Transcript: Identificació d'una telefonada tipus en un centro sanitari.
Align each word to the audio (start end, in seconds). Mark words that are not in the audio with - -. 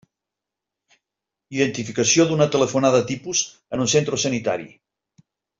Identificació 1.57 2.27
d'una 2.31 2.49
telefonada 2.57 3.05
tipus 3.13 3.45
en 3.77 3.87
un 3.87 3.93
centro 3.97 4.23
sanitari. 4.29 4.71